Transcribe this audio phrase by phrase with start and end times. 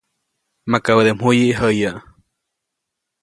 [0.71, 1.95] Makabäde mjuyi jäyäʼ.